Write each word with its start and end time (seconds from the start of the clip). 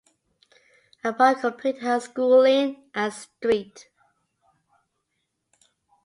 Upon 1.03 1.39
completing 1.39 1.81
her 1.81 1.99
schooling 1.99 2.89
at 2.95 3.13
St. 3.43 3.87